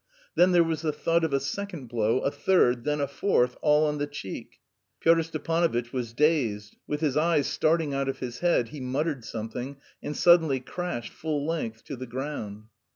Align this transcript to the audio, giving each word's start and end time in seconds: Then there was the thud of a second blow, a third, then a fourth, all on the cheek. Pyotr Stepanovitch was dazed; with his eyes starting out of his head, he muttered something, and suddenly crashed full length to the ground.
Then 0.33 0.51
there 0.51 0.63
was 0.63 0.81
the 0.81 0.91
thud 0.91 1.23
of 1.23 1.31
a 1.31 1.39
second 1.39 1.85
blow, 1.87 2.21
a 2.21 2.31
third, 2.31 2.85
then 2.85 2.99
a 2.99 3.07
fourth, 3.07 3.55
all 3.61 3.85
on 3.85 3.99
the 3.99 4.07
cheek. 4.07 4.59
Pyotr 4.99 5.21
Stepanovitch 5.21 5.93
was 5.93 6.11
dazed; 6.11 6.75
with 6.87 7.01
his 7.01 7.15
eyes 7.15 7.45
starting 7.45 7.93
out 7.93 8.09
of 8.09 8.17
his 8.17 8.39
head, 8.39 8.69
he 8.69 8.79
muttered 8.79 9.23
something, 9.23 9.75
and 10.01 10.17
suddenly 10.17 10.59
crashed 10.59 11.13
full 11.13 11.45
length 11.45 11.83
to 11.83 11.95
the 11.95 12.07
ground. 12.07 12.63